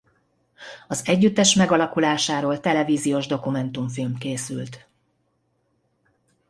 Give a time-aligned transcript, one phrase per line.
[0.87, 4.87] Az együttes megalakulásáról televíziós dokumentumfilm készült.